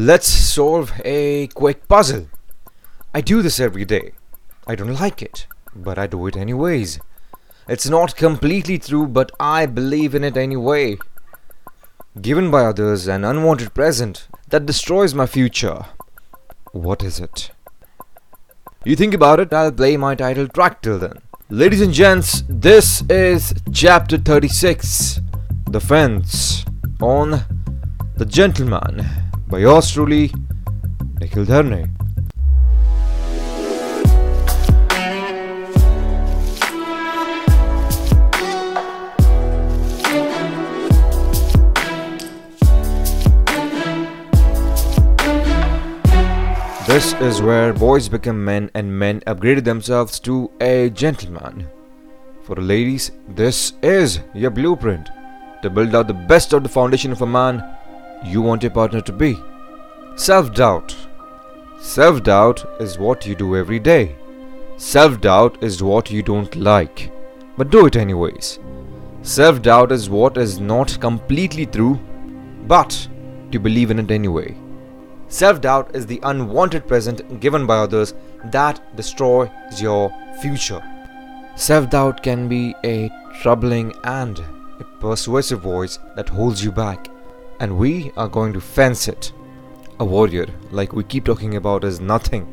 [0.00, 2.28] Let's solve a quick puzzle.
[3.12, 4.12] I do this every day.
[4.64, 7.00] I don't like it, but I do it anyways.
[7.68, 10.98] It's not completely true, but I believe in it anyway.
[12.22, 15.86] Given by others an unwanted present that destroys my future.
[16.70, 17.50] What is it?
[18.84, 21.18] You think about it, I'll play my title track till then.
[21.50, 25.22] Ladies and gents, this is chapter 36
[25.68, 26.64] The Fence
[27.00, 27.42] on
[28.14, 30.30] The Gentleman by yours truly,
[31.20, 31.90] Nikhil Dharne.
[46.86, 51.66] This is where boys become men and men upgraded themselves to a gentleman.
[52.42, 55.08] For ladies, this is your blueprint
[55.62, 57.62] to build out the best of the foundation of a man
[58.24, 59.38] you want your partner to be.
[60.16, 60.96] Self doubt.
[61.80, 64.16] Self doubt is what you do every day.
[64.76, 67.10] Self doubt is what you don't like,
[67.56, 68.58] but do it anyways.
[69.22, 71.98] Self doubt is what is not completely true,
[72.66, 73.08] but
[73.50, 74.56] you believe in it anyway.
[75.28, 78.14] Self doubt is the unwanted present given by others
[78.46, 80.10] that destroys your
[80.40, 80.82] future.
[81.56, 83.10] Self doubt can be a
[83.42, 84.38] troubling and
[84.80, 87.08] a persuasive voice that holds you back,
[87.60, 89.32] and we are going to fence it.
[90.00, 92.46] A warrior, like we keep talking about, is nothing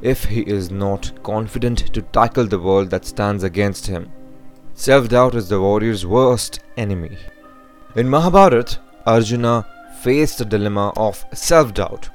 [0.00, 4.10] if he is not confident to tackle the world that stands against him.
[4.74, 7.16] Self doubt is the warrior's worst enemy.
[7.96, 9.66] In Mahabharata, Arjuna
[10.02, 12.10] faced the dilemma of self doubt.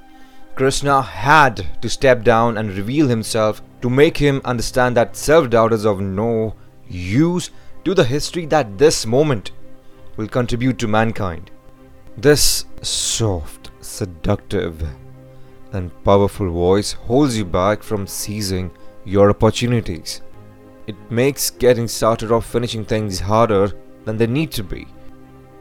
[0.55, 5.73] Krishna had to step down and reveal himself to make him understand that self doubt
[5.73, 6.53] is of no
[6.87, 7.49] use
[7.85, 9.51] to the history that this moment
[10.17, 11.49] will contribute to mankind.
[12.21, 14.85] This soft, seductive,
[15.71, 18.71] and powerful voice holds you back from seizing
[19.05, 20.21] your opportunities.
[20.85, 23.71] It makes getting started or finishing things harder
[24.03, 24.85] than they need to be.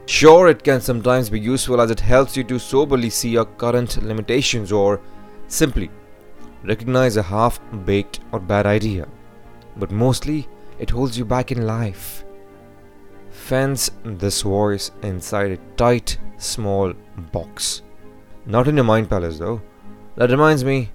[0.05, 4.03] Sure, it can sometimes be useful as it helps you to soberly see your current
[4.03, 4.99] limitations or
[5.47, 5.89] simply
[6.65, 9.07] recognize a half baked or bad idea.
[9.77, 10.45] But mostly,
[10.77, 12.25] it holds you back in life.
[13.49, 16.93] Fence this voice inside a tight, small
[17.31, 17.81] box.
[18.45, 19.59] Not in your mind palace, though.
[20.17, 20.91] That reminds me,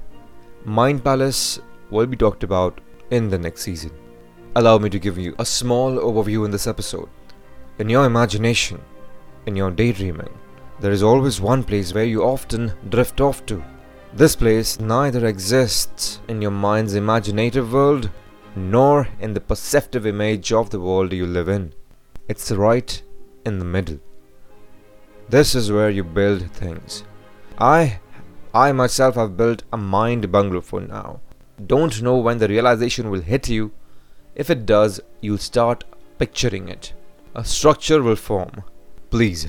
[0.64, 1.58] Mind Palace
[1.90, 3.90] will be talked about in the next season.
[4.54, 7.08] Allow me to give you a small overview in this episode.
[7.80, 8.80] In your imagination,
[9.46, 10.38] in your daydreaming,
[10.78, 13.64] there is always one place where you often drift off to.
[14.12, 18.10] This place neither exists in your mind's imaginative world
[18.54, 21.72] nor in the perceptive image of the world you live in.
[22.26, 23.02] It's right
[23.44, 24.00] in the middle.
[25.28, 27.04] This is where you build things.
[27.58, 28.00] I
[28.54, 31.20] I myself have built a mind bungalow for now.
[31.66, 33.72] Don't know when the realization will hit you.
[34.34, 35.84] If it does, you'll start
[36.18, 36.94] picturing it.
[37.34, 38.64] A structure will form.
[39.10, 39.48] Please,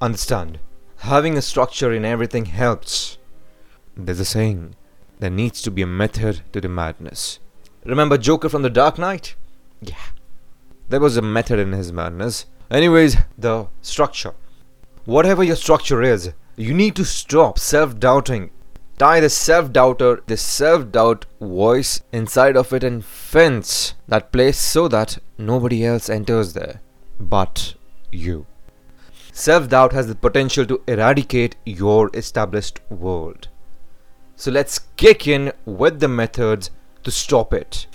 [0.00, 0.58] understand.
[0.98, 3.18] Having a structure in everything helps.
[3.96, 4.74] There's a saying
[5.20, 7.38] there needs to be a method to the madness.
[7.84, 9.36] Remember Joker from The Dark Knight?
[9.80, 9.94] Yeah.
[10.88, 12.46] There was a method in his madness.
[12.70, 14.34] Anyways, the structure.
[15.04, 18.50] Whatever your structure is, you need to stop self doubting.
[18.98, 24.58] Tie the self doubter, the self doubt voice inside of it and fence that place
[24.58, 26.80] so that nobody else enters there
[27.18, 27.74] but
[28.12, 28.46] you.
[29.32, 33.48] Self doubt has the potential to eradicate your established world.
[34.34, 36.70] So let's kick in with the methods
[37.04, 37.86] to stop it.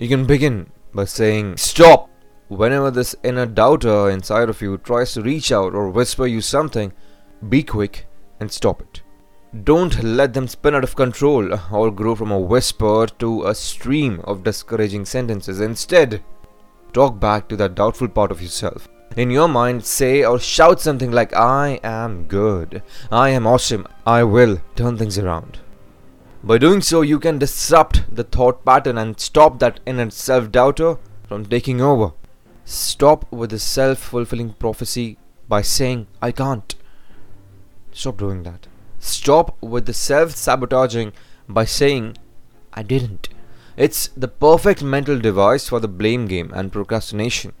[0.00, 2.08] You can begin by saying, Stop!
[2.48, 6.94] Whenever this inner doubter inside of you tries to reach out or whisper you something,
[7.50, 8.06] be quick
[8.40, 9.02] and stop it.
[9.62, 14.22] Don't let them spin out of control or grow from a whisper to a stream
[14.24, 15.60] of discouraging sentences.
[15.60, 16.24] Instead,
[16.94, 18.88] talk back to that doubtful part of yourself.
[19.18, 24.22] In your mind, say or shout something like, I am good, I am awesome, I
[24.22, 25.58] will turn things around.
[26.42, 30.96] By doing so, you can disrupt the thought pattern and stop that inner self doubter
[31.28, 32.12] from taking over.
[32.64, 36.74] Stop with the self fulfilling prophecy by saying, I can't.
[37.92, 38.68] Stop doing that.
[38.98, 41.12] Stop with the self sabotaging
[41.46, 42.16] by saying,
[42.72, 43.28] I didn't.
[43.76, 47.52] It's the perfect mental device for the blame game and procrastination.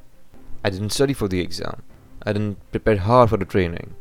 [0.64, 1.82] I didn't study for the exam.
[2.22, 3.94] I didn't prepare hard for the training.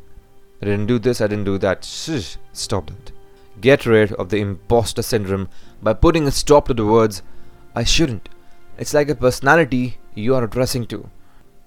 [0.61, 1.83] I didn't do this, I didn't do that.
[1.83, 3.18] Shh, stop that.
[3.61, 5.49] Get rid of the imposter syndrome
[5.81, 7.21] by putting a stop to the words,
[7.75, 8.29] I shouldn't.
[8.77, 11.09] It's like a personality you are addressing to.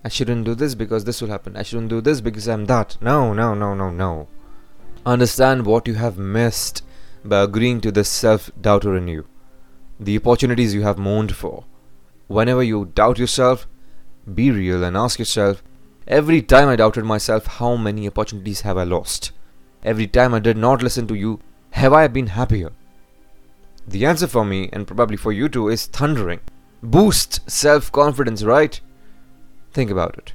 [0.05, 1.57] I shouldn't do this because this will happen.
[1.57, 2.97] I shouldn't do this because I'm that.
[3.01, 4.29] No, no, no, no, no.
[5.05, 6.83] Understand what you have missed
[7.25, 9.27] by agreeing to this self doubter in you,
[10.01, 11.65] the opportunities you have mourned for.
[12.27, 13.67] Whenever you doubt yourself,
[14.33, 15.63] be real and ask yourself
[16.07, 19.33] every time I doubted myself, how many opportunities have I lost?
[19.85, 21.41] Every time I did not listen to you,
[21.73, 22.71] have I been happier?
[23.87, 26.41] The answer for me, and probably for you too, is thundering.
[26.83, 28.81] Boost self confidence, right?
[29.73, 30.33] Think about it.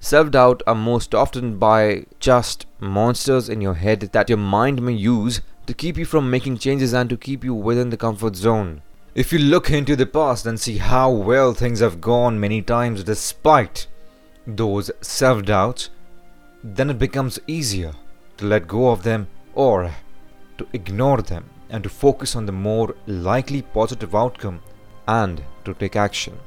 [0.00, 4.92] Self doubt are most often by just monsters in your head that your mind may
[4.92, 8.82] use to keep you from making changes and to keep you within the comfort zone.
[9.14, 13.04] If you look into the past and see how well things have gone many times
[13.04, 13.86] despite
[14.44, 15.90] those self doubts,
[16.64, 17.92] then it becomes easier
[18.38, 19.92] to let go of them or
[20.58, 24.60] to ignore them and to focus on the more likely positive outcome
[25.08, 26.38] and to take action.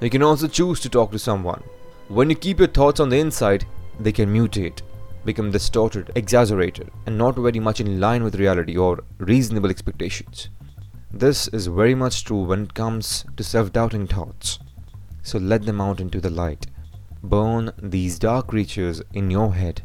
[0.00, 1.62] You can also choose to talk to someone.
[2.08, 3.64] When you keep your thoughts on the inside,
[3.98, 4.82] they can mutate,
[5.24, 10.48] become distorted, exaggerated, and not very much in line with reality or reasonable expectations.
[11.10, 14.58] This is very much true when it comes to self doubting thoughts.
[15.22, 16.66] So let them out into the light.
[17.22, 19.82] Burn these dark creatures in your head.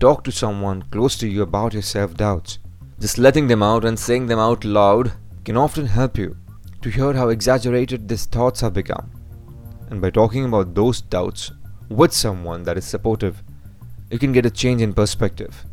[0.00, 2.58] Talk to someone close to you about your self doubts.
[3.00, 5.12] Just letting them out and saying them out loud
[5.44, 6.38] can often help you
[6.80, 9.10] to hear how exaggerated these thoughts have become.
[9.90, 11.52] And by talking about those doubts
[11.90, 13.42] with someone that is supportive,
[14.10, 15.66] you can get a change in perspective.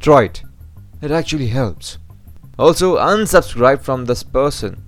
[0.00, 0.42] Try it,
[1.00, 1.98] it actually helps.
[2.58, 4.82] Also, unsubscribe from this person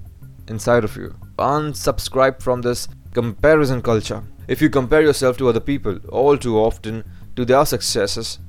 [0.48, 1.14] inside of you.
[1.38, 4.24] Unsubscribe from this comparison culture.
[4.48, 7.04] If you compare yourself to other people all too often
[7.36, 8.40] to their successes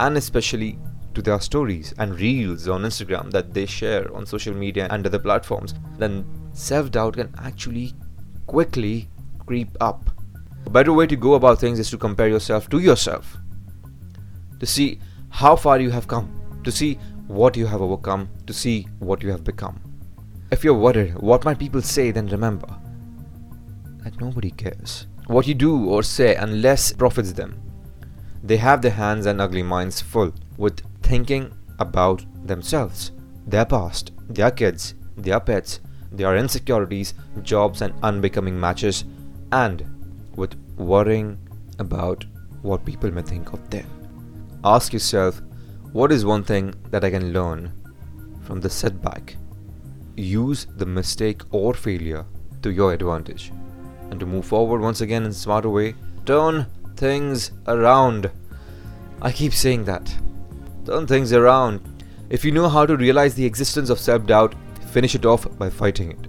[0.00, 0.78] and especially
[1.14, 5.18] to their stories and reels on Instagram that they share on social media and other
[5.18, 7.92] platforms, then self doubt can actually
[8.46, 9.08] quickly
[9.46, 10.10] creep up.
[10.66, 13.36] A better way to go about things is to compare yourself to yourself,
[14.58, 14.98] to see
[15.28, 16.28] how far you have come,
[16.64, 16.94] to see
[17.26, 19.80] what you have overcome, to see what you have become.
[20.50, 22.68] If you're worried what might people say, then remember
[24.02, 27.69] that nobody cares what you do or say unless it profits them.
[28.42, 33.12] They have their hands and ugly minds full with thinking about themselves,
[33.46, 35.80] their past, their kids, their pets,
[36.12, 39.04] their insecurities, jobs, and unbecoming matches,
[39.52, 39.84] and
[40.36, 41.38] with worrying
[41.78, 42.24] about
[42.62, 43.86] what people may think of them.
[44.64, 45.40] Ask yourself
[45.92, 47.72] what is one thing that I can learn
[48.42, 49.36] from the setback?
[50.16, 52.26] Use the mistake or failure
[52.62, 53.52] to your advantage
[54.10, 55.94] and to move forward once again in a smarter way.
[56.26, 56.66] Turn
[57.00, 58.30] things around.
[59.22, 60.14] I keep saying that.
[60.84, 61.80] Turn things around.
[62.28, 64.54] If you know how to realize the existence of self doubt,
[64.92, 66.28] finish it off by fighting it.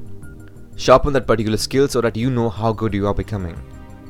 [0.79, 3.62] Sharpen that particular skill so that you know how good you are becoming.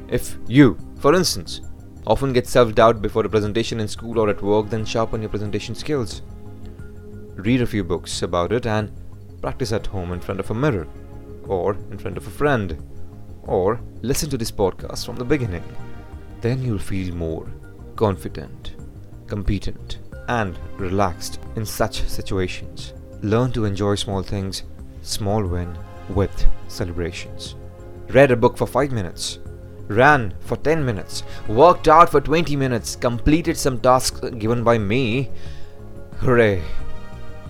[0.07, 1.61] If you, for instance,
[2.05, 5.29] often get self doubt before a presentation in school or at work, then sharpen your
[5.29, 6.21] presentation skills.
[7.35, 8.91] Read a few books about it and
[9.41, 10.87] practice at home in front of a mirror,
[11.47, 12.77] or in front of a friend,
[13.45, 15.63] or listen to this podcast from the beginning.
[16.41, 17.47] Then you'll feel more
[17.95, 18.75] confident,
[19.27, 22.93] competent, and relaxed in such situations.
[23.21, 24.63] Learn to enjoy small things,
[25.03, 25.77] small win
[26.09, 27.55] with celebrations.
[28.09, 29.39] Read a book for 5 minutes,
[29.87, 35.29] ran for 10 minutes, worked out for 20 minutes, completed some tasks given by me.
[36.17, 36.63] Hooray!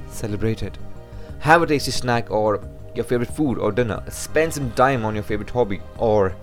[0.07, 0.77] Celebrate it.
[1.39, 2.61] Have a tasty snack or
[2.93, 4.03] your favorite food or dinner.
[4.09, 6.35] Spend some time on your favorite hobby or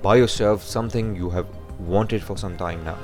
[0.00, 1.46] buy yourself something you have
[1.78, 2.98] wanted for some time now.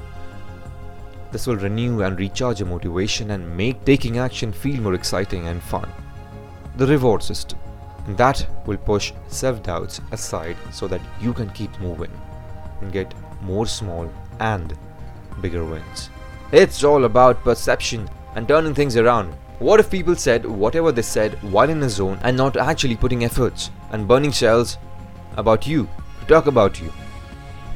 [1.32, 5.62] This will renew and recharge your motivation and make taking action feel more exciting and
[5.62, 5.90] fun.
[6.76, 7.58] The reward system.
[8.08, 12.10] That will push self doubts aside so that you can keep moving
[12.80, 14.76] and get more small and
[15.40, 16.10] bigger wins.
[16.52, 19.32] It's all about perception and turning things around.
[19.58, 23.24] What if people said whatever they said while in a zone and not actually putting
[23.24, 24.78] efforts and burning shells
[25.36, 25.88] about you
[26.20, 26.92] to talk about you?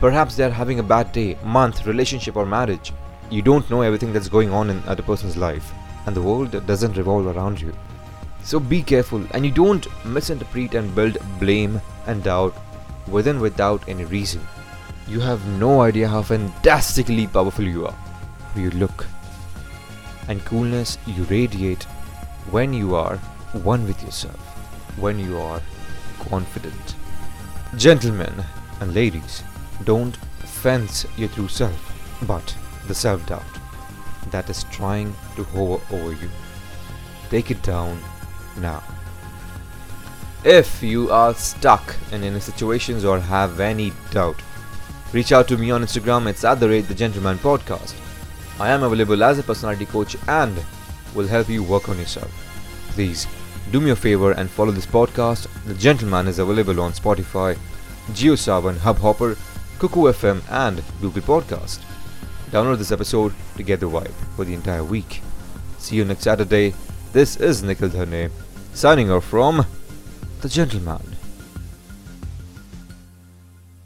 [0.00, 2.92] Perhaps they're having a bad day, month, relationship, or marriage.
[3.30, 5.72] You don't know everything that's going on in other person's life,
[6.06, 7.72] and the world doesn't revolve around you.
[8.42, 12.54] So be careful and you don't misinterpret and build blame and doubt
[13.06, 14.40] within without any reason.
[15.06, 17.98] You have no idea how fantastically powerful you are.
[18.56, 19.06] You look.
[20.28, 21.84] And coolness you radiate
[22.50, 23.16] when you are
[23.52, 24.40] one with yourself,
[24.96, 25.60] when you are
[26.20, 26.94] confident.
[27.76, 28.44] Gentlemen
[28.80, 29.42] and ladies,
[29.84, 31.94] don't fence your true self,
[32.26, 32.54] but
[32.86, 33.44] the self doubt
[34.30, 36.30] that is trying to hover over you.
[37.30, 37.98] Take it down
[38.58, 38.82] now.
[40.44, 44.40] If you are stuck in any situations or have any doubt,
[45.12, 46.28] reach out to me on Instagram.
[46.28, 47.94] It's at the rate the gentleman podcast.
[48.60, 50.64] I am available as a personality coach and
[51.14, 52.30] will help you work on yourself.
[52.90, 53.26] Please
[53.70, 55.46] do me a favor and follow this podcast.
[55.66, 57.56] The Gentleman is available on Spotify,
[58.12, 59.36] JioSaavn, Hubhopper,
[59.78, 61.78] Kuku FM, and Google Podcast.
[62.50, 65.22] Download this episode to get the vibe for the entire week.
[65.78, 66.74] See you next Saturday.
[67.12, 68.30] This is Nikhil Dharne
[68.74, 69.64] signing off from
[70.40, 71.17] The Gentleman.